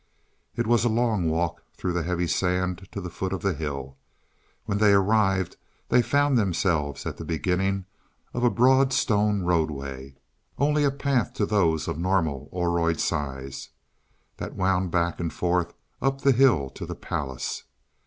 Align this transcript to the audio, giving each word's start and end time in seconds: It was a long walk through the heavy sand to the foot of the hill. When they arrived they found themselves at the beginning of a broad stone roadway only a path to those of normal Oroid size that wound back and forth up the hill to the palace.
It 0.55 0.65
was 0.65 0.83
a 0.83 0.89
long 0.89 1.29
walk 1.29 1.61
through 1.75 1.93
the 1.93 2.01
heavy 2.01 2.25
sand 2.25 2.87
to 2.91 2.99
the 2.99 3.11
foot 3.11 3.31
of 3.31 3.43
the 3.43 3.53
hill. 3.53 3.97
When 4.65 4.79
they 4.79 4.93
arrived 4.93 5.57
they 5.89 6.01
found 6.01 6.39
themselves 6.39 7.05
at 7.05 7.17
the 7.17 7.23
beginning 7.23 7.85
of 8.33 8.43
a 8.43 8.49
broad 8.49 8.93
stone 8.93 9.43
roadway 9.43 10.15
only 10.57 10.85
a 10.85 10.89
path 10.89 11.33
to 11.35 11.45
those 11.45 11.87
of 11.87 11.99
normal 11.99 12.49
Oroid 12.51 12.99
size 12.99 13.69
that 14.37 14.55
wound 14.55 14.89
back 14.89 15.19
and 15.19 15.31
forth 15.31 15.71
up 16.01 16.21
the 16.21 16.31
hill 16.31 16.71
to 16.71 16.87
the 16.87 16.95
palace. 16.95 17.65